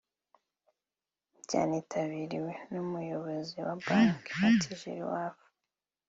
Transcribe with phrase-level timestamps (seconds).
[1.43, 5.45] byanitabiriwe n’Umuyobozi wa Banki Attijariwafa